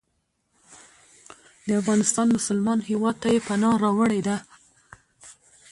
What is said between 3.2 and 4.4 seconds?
ته یې پناه راوړې ده.